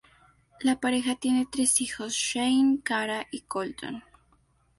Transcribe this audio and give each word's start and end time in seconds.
La 0.61 0.79
pareja 0.79 1.13
tiene 1.13 1.47
tres 1.51 1.79
hijos: 1.79 2.13
Shane, 2.13 2.79
Kara 2.81 3.27
y 3.29 3.41
Colton. 3.41 4.01